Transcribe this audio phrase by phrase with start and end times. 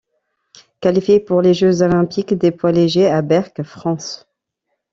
[0.79, 4.27] Qualifié pour les Jeux Olympiques des poids léger à Berck, France.